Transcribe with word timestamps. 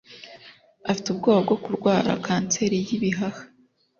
afite 0.89 1.07
ubwoba 1.09 1.39
bwo 1.45 1.57
kurwara 1.63 2.11
kanseri 2.25 2.77
y'ibihaha 2.87 3.41